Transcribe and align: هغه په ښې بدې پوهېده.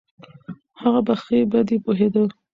هغه 0.81 1.01
په 1.07 1.13
ښې 1.21 1.39
بدې 1.51 1.77
پوهېده. 1.85 2.23